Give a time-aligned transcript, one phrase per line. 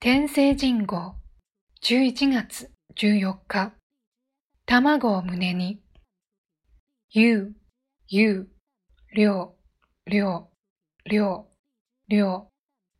[0.00, 1.16] 天聖人号。
[1.82, 3.72] 11月14日。
[4.64, 5.82] 卵を胸に。
[7.10, 7.54] ゆう、
[8.06, 8.48] ゆう、
[9.12, 9.56] りょ
[10.06, 10.52] う、りょ
[11.04, 11.48] う、りょ
[12.08, 12.52] う、りょ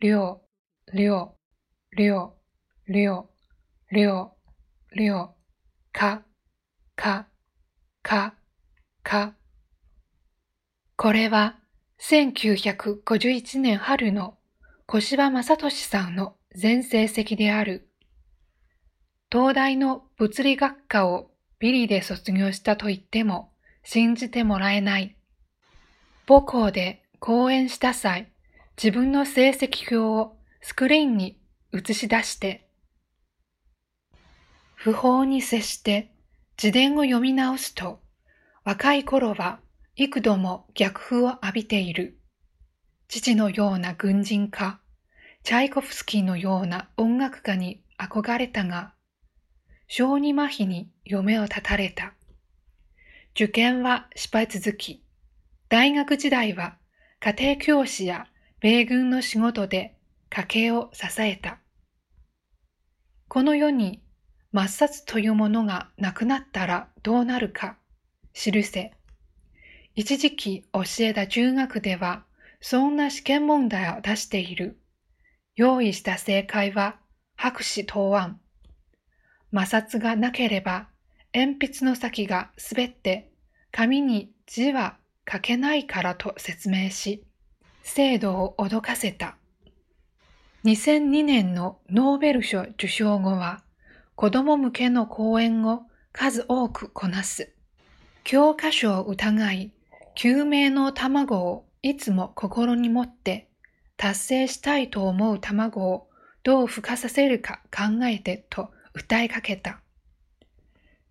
[0.00, 1.38] う、りょう、りょ
[1.94, 2.36] う、りょ
[2.88, 3.30] う、りょ
[3.92, 4.36] う、りょ
[4.90, 5.34] う、りょう、
[5.92, 6.24] か、
[6.96, 7.28] か、
[8.02, 8.34] か、
[9.04, 9.36] か。
[10.96, 11.60] これは
[12.00, 14.38] 1951年春の
[14.86, 17.88] 小柴正俊さんの全成績である。
[19.30, 23.52] 東大の物理学科をビリで卒業したと言っても
[23.84, 25.16] 信じてもらえない。
[26.26, 28.32] 母校で講演した際、
[28.76, 31.40] 自分の成績表をスクリーンに
[31.72, 32.68] 映し出して、
[34.74, 36.12] 不法に接して
[36.60, 38.00] 自伝を読み直すと、
[38.64, 39.60] 若い頃は
[39.94, 42.18] 幾度も逆風を浴びている。
[43.06, 44.79] 父のような軍人か、
[45.42, 48.94] チャイコフスキーのような音楽家に憧れたが、
[49.88, 52.14] 小児麻痺に嫁を絶たれた。
[53.34, 55.02] 受験は失敗続き、
[55.68, 56.76] 大学時代は
[57.20, 58.26] 家庭教師や
[58.60, 59.96] 米軍の仕事で
[60.28, 61.58] 家計を支えた。
[63.28, 64.02] この世に
[64.52, 67.76] 抹殺というものがなくなったらどうなるか、
[68.32, 68.92] 記せ。
[69.94, 72.24] 一時期教えた中学では、
[72.60, 74.76] そんな試験問題を出している。
[75.56, 76.96] 用意した正解は
[77.36, 78.40] 白紙答案。
[79.52, 80.88] 摩擦がなければ
[81.34, 83.30] 鉛筆の先が滑って
[83.72, 84.96] 紙に字は
[85.30, 87.24] 書けないからと説明し、
[87.82, 89.36] 制度を脅かせた。
[90.64, 93.62] 2002年のノーベル賞受賞後は
[94.14, 97.52] 子供向けの講演を数多くこなす。
[98.24, 99.72] 教科書を疑い、
[100.14, 103.49] 救命の卵をいつも心に持って
[104.00, 106.08] 達成したいと思う卵を
[106.42, 109.80] どう孵化させるか考えてと訴えかけた。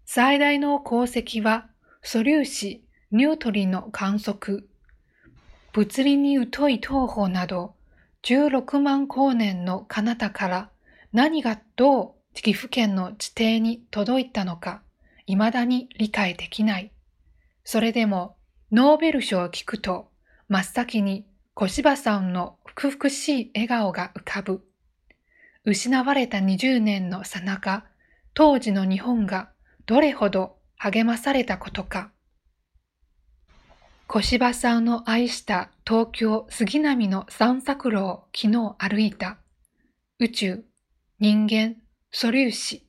[0.07, 1.67] 最大の功績は
[2.01, 4.67] 素粒子ニュートリの観測、
[5.72, 7.75] 物理に疎い東方など
[8.23, 10.69] 16万光年の彼方から
[11.13, 14.81] 何がどう岐阜県の地底に届いたのか
[15.28, 16.91] 未だに理解できない。
[17.63, 18.35] それでも
[18.72, 20.09] ノーベル賞を聞くと
[20.47, 21.28] 真っ先に
[21.59, 24.64] 小柴さんの福々しい笑顔が浮かぶ。
[25.66, 27.84] 失われた20年のさなか、
[28.34, 29.50] 当時の日本が
[29.86, 32.14] どれほど励まされたことか。
[34.08, 39.38] 小柴さんの愛した東京杉並の散策路を昨日歩いた。
[40.18, 40.64] 宇宙、
[41.20, 41.76] 人間、
[42.09, 42.88] 素粒子、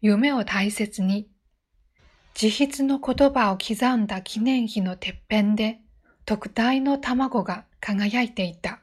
[0.00, 1.28] 夢を大切に。
[2.34, 5.82] 自筆の言葉を刻んだ記念碑のてっぺんで、
[6.24, 8.80] 特大の卵が輝いていた。